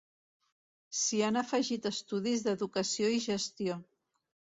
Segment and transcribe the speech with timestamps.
[1.01, 3.83] S'hi han afegit estudis d'educació i gestió.